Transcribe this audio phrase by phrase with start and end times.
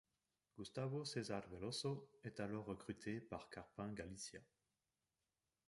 [0.57, 4.39] Gustavo César Veloso est alors recruté par Karpin Galicia.